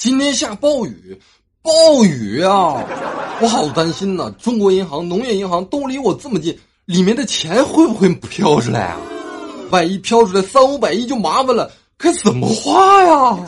[0.00, 1.20] 今天下暴雨，
[1.60, 2.82] 暴雨啊！
[3.42, 4.32] 我好担心呐！
[4.40, 8.96] 中国银行、农业银行都离我这么近，里面的钱会不会飘出来啊？
[9.70, 13.38] 万一飘出来三五百亿就麻烦了，该怎么花呀？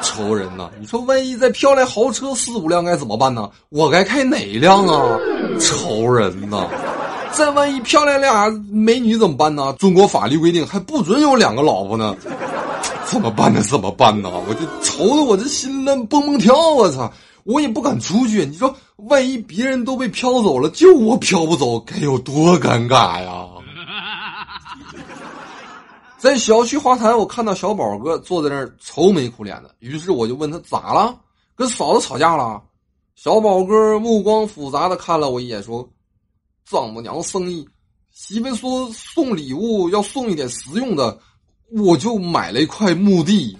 [0.00, 0.70] 愁人呐！
[0.80, 3.50] 你说万一再飘来豪车四五辆该怎么办呢？
[3.68, 5.18] 我该开哪一辆啊？
[5.60, 6.70] 愁人呐！
[7.32, 9.76] 再万一飘来俩美女怎么办呢？
[9.78, 12.16] 中国法律规定还不准有两个老婆呢，
[13.06, 13.62] 怎么办呢？
[13.62, 14.30] 怎么办呢？
[14.48, 17.12] 我就愁的我这心乱蹦蹦跳，我操！
[17.44, 18.44] 我也不敢出去。
[18.44, 23.48] 你说万一别人都被飘走了，就我飘不走，该有多尴尬呀！
[26.18, 31.16] 在小区花坛，我看到小宝哥坐在那儿愁眉苦脸的，于是我就问他咋了？
[31.54, 32.60] 跟嫂子吵架了？
[33.14, 35.88] 小宝哥目光复杂的看了我一眼，说。
[36.68, 37.64] 丈母娘生意，
[38.10, 41.16] 媳妇说送礼物要送一点实用的，
[41.72, 43.56] 我就买了一块墓地。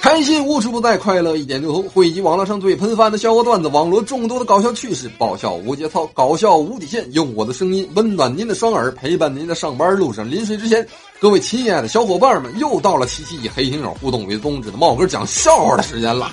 [0.00, 1.88] 开心无处不在，快乐一点就通。
[1.88, 7.10] 汇集网络上最喷饭的笑话段子，网络众多的搞笑趣事，爆笑无节操，搞笑无底线。
[7.14, 10.30] 用我的声音温暖您的双耳，陪伴您的上班路上。
[10.30, 10.86] 临睡之前，
[11.18, 16.30] 各位亲爱的小伙伴们，又到了七七以黑心友互动为宗旨的茂哥讲笑话的时间了。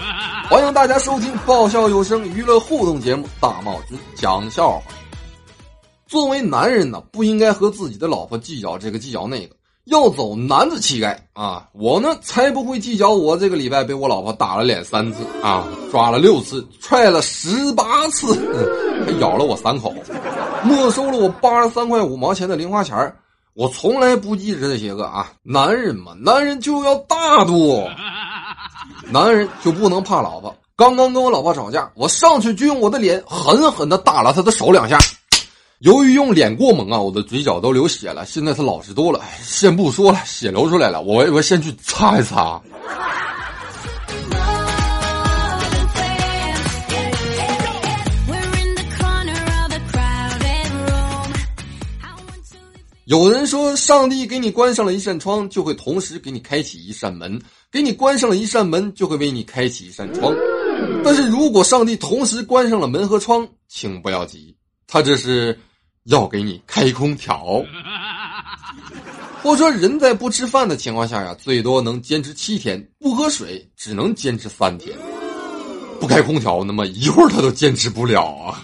[0.50, 4.80] 欢迎大家收听爆笑有声娱乐互动节目《大帽君讲笑话》。
[6.08, 11.68] 作为男人呢，不应该和自己的老婆计较这个计较那个，要走男子气概啊！
[11.74, 13.12] 我呢，才不会计较。
[13.12, 18.34] 我这个礼拜被我老婆打了脸三次啊，抓了六次，踹了十八次，
[19.06, 19.94] 还咬了我三口，
[20.64, 23.14] 没收了我八十三块五毛钱的零花钱
[23.54, 25.32] 我从来不记着这些个啊！
[25.44, 27.86] 男人嘛，男人就要大度。
[29.12, 30.56] 男人就不能怕老婆。
[30.78, 34.98] 刚刚跟我老婆吵架，我上去就用我的脸狠狠的打了她的手两下。
[35.82, 38.24] 由于用脸过猛啊，我的嘴角都流血了。
[38.24, 42.62] 现在他老实多了，先不说了，血流出来了，我我先去擦一擦。
[53.06, 57.40] 有人说，上帝给你关上了一扇窗，就会同时给你开启一扇门；
[57.72, 60.32] 给你关上了一扇门，就会为你开启一扇窗。
[61.04, 64.56] 但是如果上帝同时关上了门和窗，请不要急，
[64.88, 65.60] 他这是
[66.06, 67.64] 要给你开空调。
[69.44, 74.96] 或者说，人在不吃饭的情况下呀，最多能坚持七天；不喝水只能坚持三天；
[76.00, 78.62] 不开空调，那么一会儿他都坚持不了啊。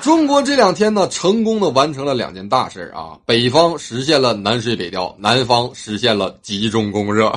[0.00, 3.18] 中国这两天呢，成功的完成了两件大事啊！
[3.24, 7.32] 北方实现了南水北调，南方实现了集中供热。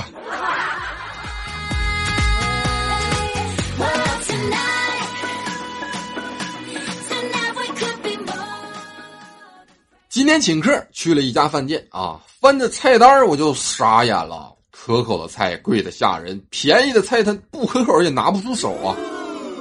[10.25, 18.97] 今天请客去了一家饭店啊，翻着菜单我就傻眼了，可口的菜贵的吓人，便宜的菜它不可口也拿不出手啊，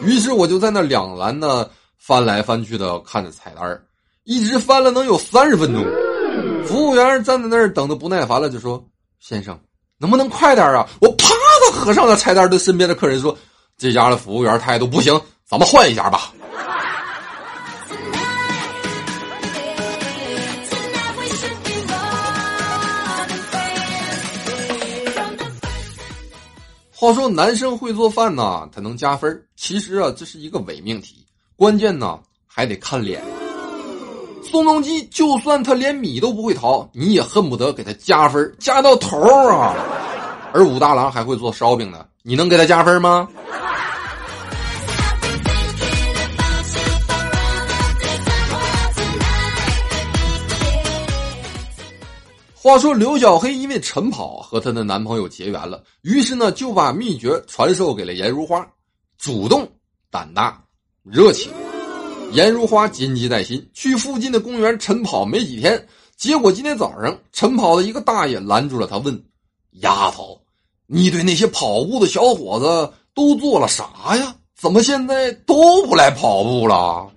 [0.01, 1.71] 于是我就在那两难的。
[1.99, 3.79] 翻来翻去的看着菜单
[4.25, 5.85] 一直翻了能有三十分钟。
[6.65, 8.83] 服务员站在那儿等的不耐烦了，就说
[9.21, 9.61] ：“先生，
[9.99, 11.29] 能不能快点啊？”我啪
[11.67, 13.37] 的合上了菜单，对身边的客人说
[13.77, 16.33] ：“这家的服务员态度不行，咱们换一家吧。”
[27.05, 29.43] 话说，男生会做饭呢，他能加分。
[29.57, 31.17] 其实啊，这是一个伪命题。
[31.55, 33.23] 关键呢，还得看脸。
[34.43, 39.75] 宋仲基就算他连米都不会淘，你也恨不得给他加分，加到头啊！
[40.55, 43.29] 而武大郎还会做烧饼呢，你能给他加分吗？
[52.65, 58.67] 话说刘小黑因为晨跑和她的男朋友结缘了，于是呢就把秘诀传授给了颜如花，
[59.19, 59.71] 主动
[60.11, 60.65] 胆大。
[61.03, 61.53] 热情，
[62.33, 63.69] 颜如花谨记在心。
[63.75, 65.87] 去附近的公园晨跑没几天，
[66.17, 69.23] 结果今天早上晨跑的一个大爷拦住了他，问
[69.83, 70.41] ：“丫头，
[70.87, 74.35] 你对那些跑步的小伙子都做了啥呀？
[74.59, 77.11] 怎么现在都不来跑步了？”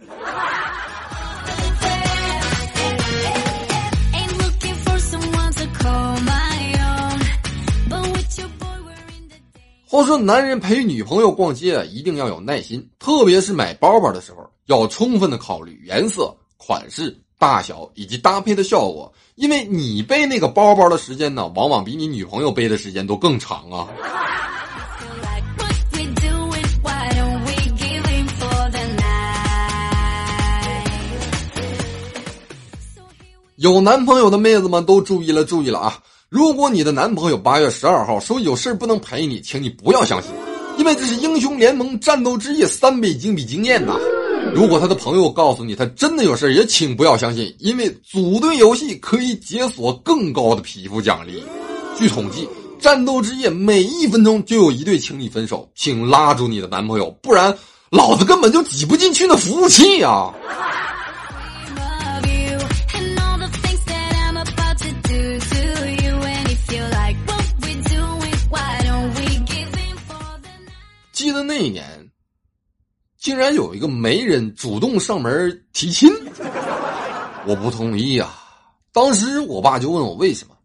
[9.90, 23.88] 话说，男人陪女朋友逛街啊，一定要有耐心，特别是买包包的时候，要充分的考虑颜色、款式、大小以及搭配的效果，因为你背那个包包的时间呢，往往比你女朋友背的时间都更长啊。
[33.56, 35.98] 有男朋友的妹子们都注意了，注意了啊！
[36.30, 40.30] 如果你的男朋友八月十二号说有事不能陪你，请你不要相信，
[40.78, 43.96] 因为这是英雄联盟战斗之夜三倍金币经验呐。
[44.54, 51.42] 如果他的朋友告诉你他真的有事也请不要相信，因为组队游戏可以解锁更高的皮肤奖励。
[51.98, 52.46] 据统计，
[52.78, 57.58] 战斗之夜每一分钟就有一对情侣分手，请拉住你的男朋友，不然
[57.90, 60.30] 老子根本就挤不进去那服务器呀！
[71.28, 72.10] 记得那一年。
[73.18, 76.10] 竟然有一个媒人主动上门提亲，
[77.46, 78.46] 我不同意啊！
[78.94, 80.56] 当时我爸就问我为什么，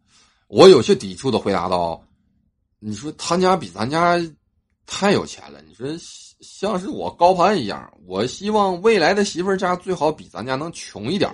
[0.47, 2.01] 我有些抵触的回答道
[2.79, 4.17] ：“你说他家比咱家
[4.85, 5.85] 太有钱了，你说
[6.39, 11.29] 像是我高攀一样，我希望未来的媳妇家最好比咱家能穷一点。”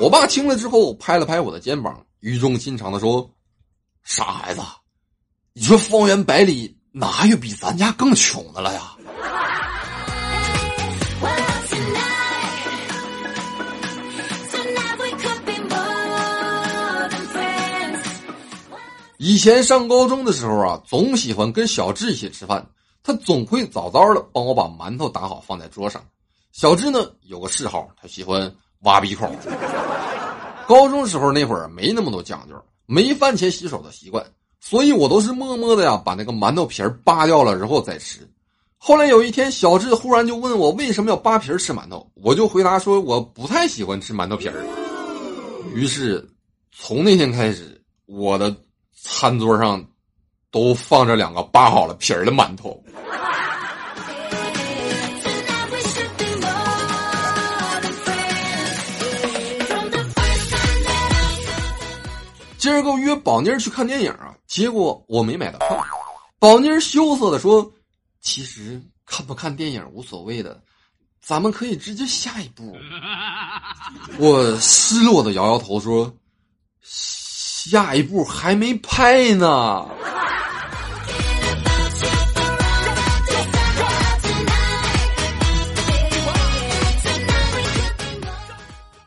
[0.00, 3.30] 我爸听了之后拍了拍我的肩膀，语重心长的说
[4.02, 4.62] ：“傻孩子，
[5.52, 8.80] 你说方圆百里哪有比咱家更穷的了呀？”
[19.18, 22.66] 以前上高中的时候啊，总喜欢跟小智一起吃饭。
[23.02, 26.02] 他总会早早的帮我把馒头打好放在桌上。
[26.52, 28.50] 小智呢有个嗜好，他喜欢
[28.80, 29.36] 挖鼻孔。
[30.66, 32.54] 高中时候那会儿没那么多讲究，
[32.86, 34.24] 没饭前洗手的习惯，
[34.60, 38.28] 所以我都是默默的呀把那个馒头皮儿扒掉了之后再吃。
[38.76, 44.64] 后来有一天，小智忽然就问我为什么要扒皮儿吃馒头，我就回答说我不太喜欢吃馒头皮儿。
[45.74, 46.28] 于是
[46.72, 48.54] 从那天开始，我的。
[48.98, 49.86] 餐桌上
[50.50, 52.82] 都放着两个扒好了皮儿的馒头。
[62.66, 65.86] 今儿个约宝妮去看电影啊，结果我没买到票。
[66.40, 67.72] 宝妮羞涩的说
[68.20, 70.60] ：“其实看不看电影无所谓的，
[71.22, 72.76] 咱们可以直接下一步。”
[74.18, 76.12] 我失落的摇摇头说。
[76.82, 79.88] 下一步还没拍呢。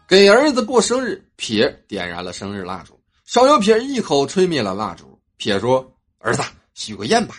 [0.07, 2.97] 给儿子过生日，撇点燃了生日蜡烛。
[3.31, 5.19] 小小撇一口吹灭了蜡烛。
[5.37, 5.87] 撇说
[6.17, 6.41] ：“儿子，
[6.73, 7.35] 许个愿吧。”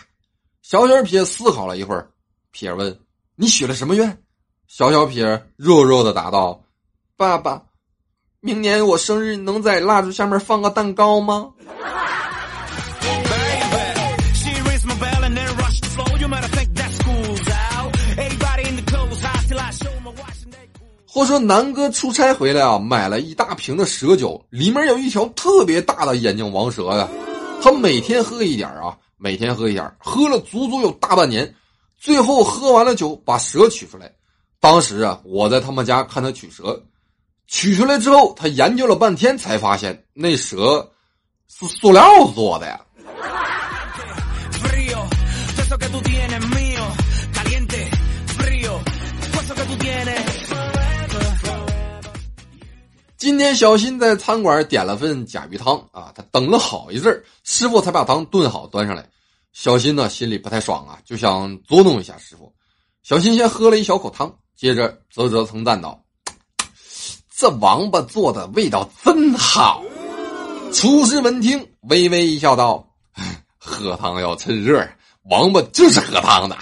[0.63, 2.09] 小小撇思考了一会儿，
[2.51, 2.97] 撇问
[3.35, 4.23] ：“你许了什么愿？”
[4.69, 6.63] 小小撇弱弱的答道
[7.17, 7.61] ：“爸爸。”
[8.39, 11.51] 明年我生日能在蜡烛下面放个蛋糕吗？
[21.13, 27.05] 或说南哥出差回来啊，买了一大瓶的蛇酒，里面有一条特别大的眼镜王蛇呀。
[27.61, 31.53] 他每天喝一点啊，每天喝一点，喝了足足有大半年，
[31.99, 34.09] 最后喝完了酒，把蛇取出来。
[34.61, 36.81] 当时啊，我在他们家看他取蛇。
[37.45, 40.89] 取出来之后，他研究了半天，才发现那蛇
[41.49, 42.01] 是塑料
[42.33, 42.79] 做的呀。
[53.21, 59.07] 今天小新在餐馆点了份甲鱼汤啊，他等了好一阵师傅才把汤炖好端上来。
[59.53, 62.51] 小新呢心里不太爽啊，就想捉弄一下师傅。
[63.03, 66.03] 小新先喝了一小口汤，接着啧啧称赞道。
[67.29, 69.83] 这王八做的味道真好。
[70.73, 72.83] 厨师闻听，微微一笑，道
[73.59, 74.83] ：“喝汤要趁热，
[75.25, 76.57] 王八就是喝汤的。”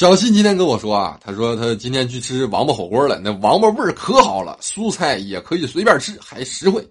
[0.00, 6.82] 小新今天跟我说啊，他说他今天去吃王八火锅了，那王八味儿可好了，蔬菜也可以随便吃，还实惠。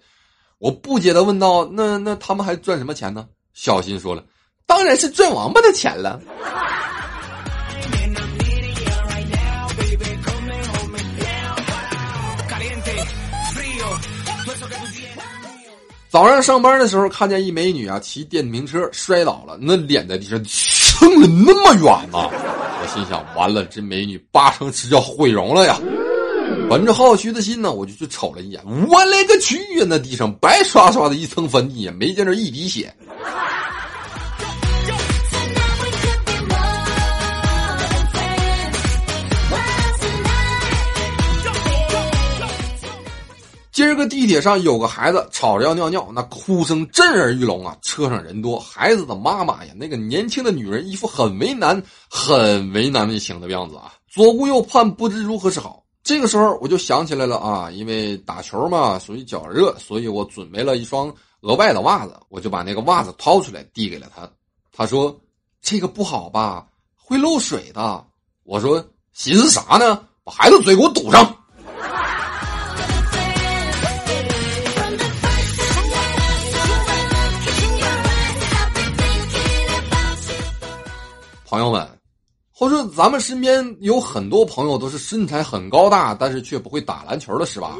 [0.59, 4.23] 我不解的问道：“那那他们还赚什么钱呢？”小新说了
[4.67, 6.21] ：“当然是赚王八的钱了。”
[16.11, 22.48] 早上上班的时候，看见一美女啊，骑电瓶车摔倒了，那脸在地上蹭了那么远呢。
[22.93, 25.79] 心想，完了，这美女八成是要毁容了呀。
[26.69, 29.85] 本着好奇的心呢，我就去瞅了一眼，我勒个去呀！
[29.87, 32.93] 那地上白刷刷的一层粉底，没见着一滴血。
[43.79, 47.77] 今儿个地铁上有个孩子吵着要尿尿，那哭声震耳欲聋啊！
[47.81, 55.81] 车上人多，孩子的妈妈呀，那个年轻的女人一副很为难、很为难的情的样子啊，左顾右盼，不知如何是好。
[56.03, 61.07] 这个时候我就想起来了啊，因为打球嘛属于脚热，所以我准备了一双
[61.39, 64.29] 额外的袜子，我就把那个袜子掏出来递给了他。
[64.73, 65.17] 他说
[65.63, 66.67] ：“这个不好吧，
[66.97, 68.05] 会漏水的。”
[68.43, 70.03] 我说：“寻思啥呢？
[70.25, 71.33] 把孩子嘴给我堵上。”
[82.99, 87.77] 咱们身边有很多朋友都是身材很高大，但是却不会打篮球的，是吧？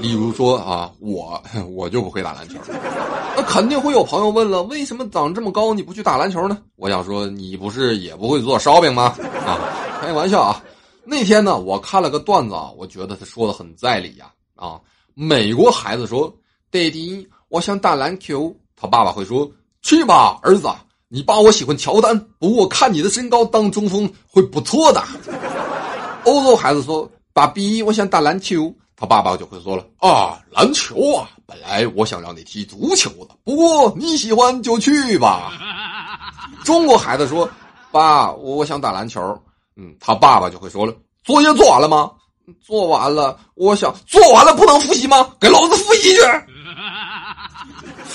[0.00, 2.58] 例如说啊，我我就不会打篮球。
[3.36, 6.56] 那肯定会有朋友问了，为什么长这么高你不去打篮球呢？
[6.76, 9.14] 我想说，你不是也不会做烧饼吗？
[9.44, 9.60] 啊，
[10.00, 10.64] 开玩笑啊。
[11.04, 14.32] 那天呢，我看了个段子啊，我觉得他说的很在理呀。
[14.56, 14.80] 啊，
[15.12, 16.34] 美国孩子说
[16.72, 19.46] ：“爹地，我想打篮球。”他爸爸会说
[19.82, 20.70] ：“去吧，儿子。”
[21.14, 25.04] 你爸我喜欢乔丹，不过看你的身高当中锋会不错的。
[26.24, 35.52] 欧洲孩子说：“爸比，我想打篮球。”他爸爸就会说了：“啊，篮球啊，本来我想让你踢足球的，不过你喜欢就去吧。”
[36.64, 37.46] 中国孩子说
[37.92, 39.38] ：“爸，我想打篮球。”
[39.76, 42.10] 嗯，他爸爸就会说了：“作业做完了吗？
[42.62, 43.38] 做完了。
[43.52, 45.28] 我想做完了不能复习吗？
[45.38, 46.20] 给老子复习去。”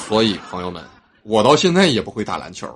[0.09, 0.83] 所以，朋友们。
[1.27, 2.67] 我到现在也不会打篮球。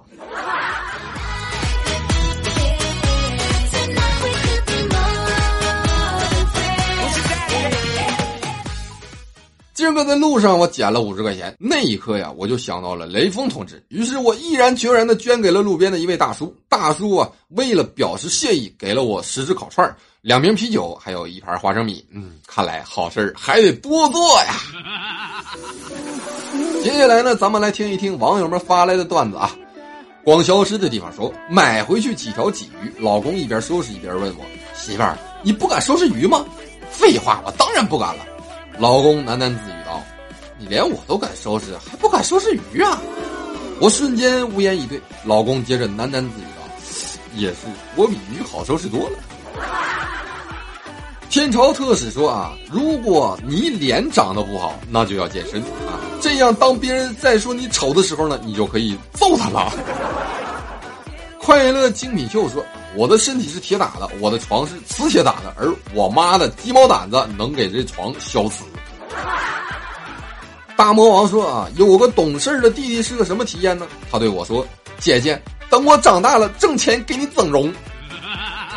[9.91, 13.83] 今儿个在路上，我捡了五十块钱，那一刻呀，我就想到了雷锋同志。
[13.89, 16.55] 于是我毅然决然的捐给了路边的一位大叔。
[16.69, 22.05] 大叔啊，为了表示谢意，给了我十只烤串两瓶啤酒，还有一盘花生米。
[22.13, 24.53] 嗯，看来好事还得多做呀。
[26.81, 29.53] 接下来呢，咱们来听一听网友们发来的段子啊。
[30.24, 36.45] 光消失的地方说，买回去几条鲫鱼，老公一边收拾一边问我：“媳妇儿，你不敢收拾鱼吗？”
[36.89, 38.25] 废话，我当然不敢了。
[38.79, 39.74] 老公喃喃自语
[40.62, 43.01] ：“你连我都敢收拾，还不敢收拾鱼啊？”
[43.82, 45.01] 我瞬间无言以对。
[45.25, 46.62] 老公接着喃喃自语道
[47.36, 47.56] ：“也是，
[47.96, 49.18] 我比鱼好收拾多了。”
[51.32, 59.74] 天朝特使说啊，如果你脸长得不好，那就要健身啊，这样当别人再说你丑的时候呢，你就可以揍他了。
[61.39, 62.63] 快乐精品秀说，
[62.96, 68.63] 我的身体是铁打的，我的床是磁铁打的，而我妈的鸡毛掸子能给这床消磁。
[70.82, 73.86] 大魔王说啊，有个懂事的弟弟是个什么体验呢？
[74.12, 74.66] 他对我说，
[74.98, 77.72] 姐姐，等我长大了挣钱给你整容。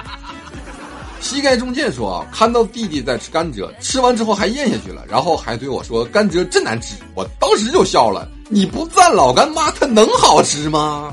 [1.19, 8.29] 膝盖中箭说啊，看到弟弟在吃甘蔗，吃完之后还咽下去了，然后还对我说甘蔗真难吃，我当时就笑了。
[8.51, 11.11] 你不赞老干妈，它能好吃吗？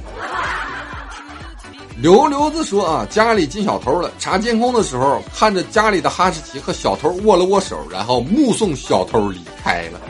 [2.02, 10.02] 刘刘子说啊，家里进小偷了，查监控的时候，看着家里的哈士奇和小偷握了握手，然后目送小偷离开了。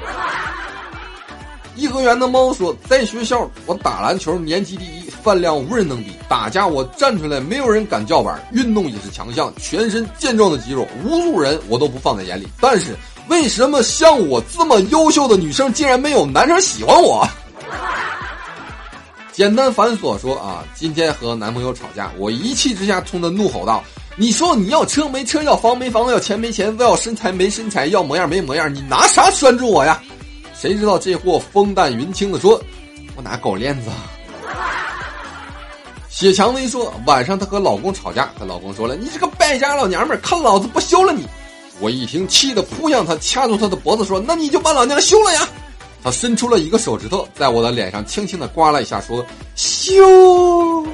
[1.75, 5.01] 颐和园的猫说，在学校我打篮球年级第一。
[5.21, 8.43] 饭量无人能比，打架我站出来，没有人敢叫板。
[8.53, 12.47] 运动也是强项，全身健壮的肌肉，无数人我都不放在眼里。
[12.59, 12.95] 但是
[13.27, 17.23] 为什么像我这么优秀的女生，竟然没有男生喜欢我？
[19.31, 23.83] 简单繁琐说啊，今天和男朋友吵架，我一气之下冲他怒吼道
[24.17, 30.01] ：“你说你要车没车，要房没房，要钱没钱，要身材没身材，要模样没模样，你拿啥拴住我呀？”
[30.61, 32.61] 谁知道这货风淡云轻的说
[33.17, 33.89] ：“我拿狗链子。
[36.07, 41.25] ”谢蔷薇说：“晚上她和老公吵架，她老公说了：‘你这个败家老娘们，看老子不休了你！’
[41.81, 45.49] 我一听，气得扑向他，掐住他的脖子说：‘那你就把老娘休了呀！’
[46.03, 49.25] 他伸出了一个手指头，在我的脸上轻轻的刮了一下，说
[49.57, 50.85] ：‘休。’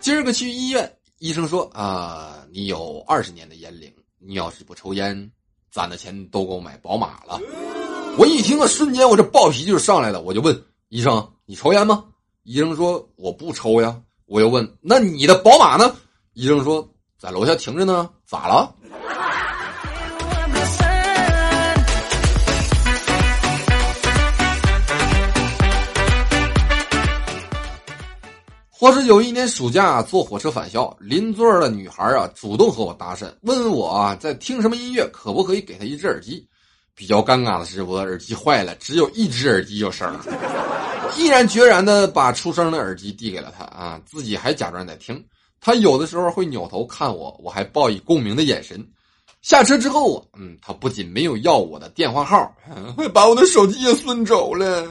[0.00, 5.30] 今儿个去医院，医生说：‘啊，你有二十年的烟龄，你要是不抽烟，
[5.70, 7.38] 攒的钱都够买宝马了。’
[8.18, 12.04] 我一听啊，瞬间我这暴脾气就上来了，我就问医生：‘你抽烟吗？’
[12.44, 15.96] 医生说：“我不抽呀。”我又问：“那你的宝马呢？”
[16.34, 16.86] 医生说
[17.18, 18.74] ：“在楼下停着呢。”咋了？
[28.68, 36.46] 或是有一年暑假坐火车返校，邻座的女孩啊主动和我搭讪，问我啊在听什么音乐，可不可以给她一只耳机？
[36.94, 40.24] 比较尴尬的是，我的耳机坏了，只有一只耳机有声了。
[41.16, 45.22] 毅然决然的把出声的耳机递给了他啊，自己还假装在听。
[45.60, 48.84] 他有的时候会扭头看我，我还报以共鸣的眼神。
[49.42, 52.54] 下车之后，嗯，他不仅没有要我的电话号，
[52.96, 54.86] 会把我的手机也顺走了。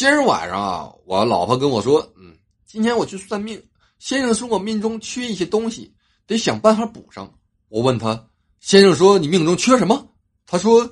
[0.00, 3.62] 今儿晚上啊，我老婆跟我说，嗯，今天我去算命，
[3.98, 5.94] 先生说我命中缺一些东西，
[6.26, 7.30] 得想办法补上。
[7.68, 8.26] 我问他，
[8.60, 10.08] 先生说你命中缺什么？
[10.46, 10.90] 他说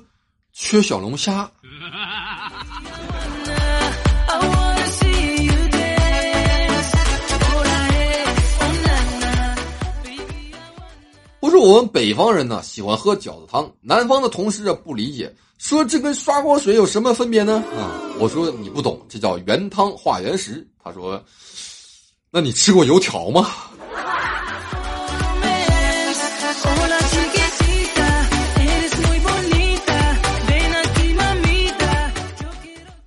[0.53, 1.51] 缺小龙虾。
[11.49, 15.33] 不是我们北方人呢，喜欢喝饺子汤，南方的同事啊不理解。
[15.57, 17.63] 说这跟刷锅水有什么分别呢？
[17.75, 17.89] 啊，
[18.19, 20.67] 我说你不懂，这叫原汤化原食。
[20.83, 21.19] 他说，
[22.29, 23.49] 那你吃过油条吗？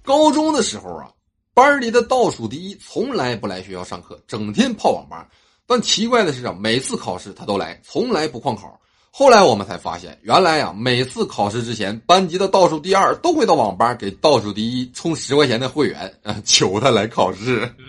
[0.03, 1.09] 高中的时候啊，
[1.55, 5.29] 班里的倒数第一从来不来学校上课，整天泡网吧。
[5.73, 8.79] 但奇怪的是啊，每次考试他都来，从来不旷考。
[9.11, 17.73] 后来我们才发现，原来呀，每次考试之前，班级的倒数第二都会到网吧给倒数第一充十块钱的会员，啊，求他来考试。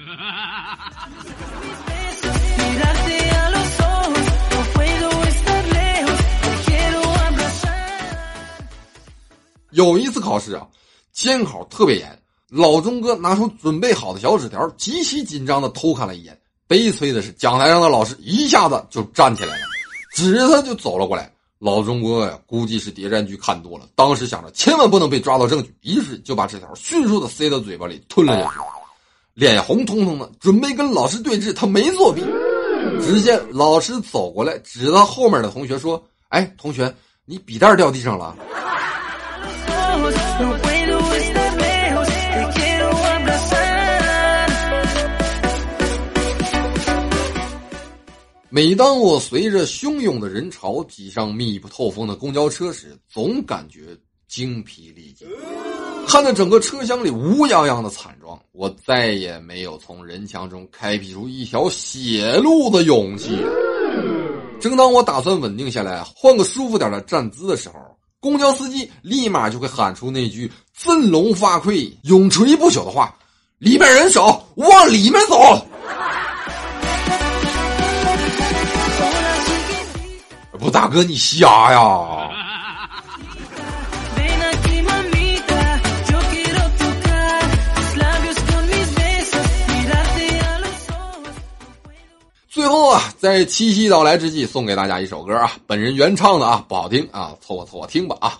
[9.71, 10.65] 有一次考试啊，
[11.11, 16.39] 监考特别严，老钟哥拿出准备好的小纸条，极其紧张的偷看了一眼。
[16.73, 19.65] 悲催的是，讲台上的老师一下子就站起来了。
[20.15, 28.55] 指着他就走了过来，老钟哥呀，估计是谍战剧看多了，当时想着千万不能被抓到证据，于是就把纸条迅速的塞到嘴巴里吞了下去，
[29.35, 31.53] 脸红彤彤的，准备跟老师对峙。
[31.53, 32.23] 他没作弊。
[33.03, 36.91] 只见老师走过来，指着后面的同学说：“哎，同学，
[37.23, 38.35] 你笔袋掉地上了。”
[48.55, 55.27] 每当我随着汹涌的人潮挤上密不透风的公交车时，总感觉精疲力尽。
[56.07, 63.35] 看着整个车厢里乌泱泱的惨状，我再也没有从人墙中开辟出一条血路的勇气。
[64.61, 67.73] 正当我打算稳定下来，换个舒服点的站姿的时候，
[68.19, 73.17] 公交司机立马就会喊出那句振聋发聩、永垂不朽的话
[73.57, 75.35] ：“里面人少，往里面走。”
[80.63, 82.29] 不，大哥，你瞎呀！
[92.47, 98.37] 最后啊，在七夕到来之际，送给大家一首歌啊，本人原唱的啊，不好听啊，凑合凑合听吧啊。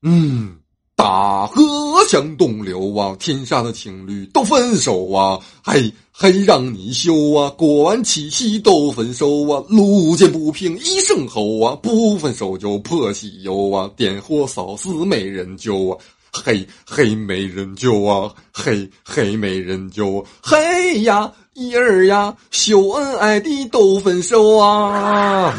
[0.00, 0.56] 嗯，
[1.04, 1.62] 大河
[2.08, 5.92] 向东流啊，天下的情侣都分手啊，嘿。
[6.16, 7.50] 还让你羞啊！
[7.58, 9.60] 过完七夕都分手啊！
[9.68, 11.76] 路见不平一声吼啊！
[11.82, 13.90] 不分手就破西游啊！
[13.96, 15.98] 点火烧死没人救啊！
[16.32, 18.32] 嘿嘿没人救啊！
[18.52, 20.24] 嘿嘿没人救！
[20.40, 25.52] 嘿呀一儿呀，秀恩爱的都分手啊！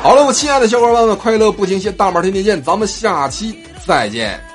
[0.00, 3.56] 好了，我亲爱的小伙伴们，快乐不停歇，大马天天见，咱们下期
[3.88, 4.47] 再见。